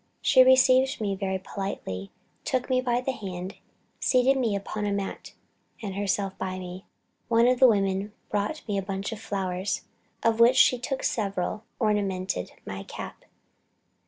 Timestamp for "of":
7.47-7.59, 9.11-9.19, 10.23-10.39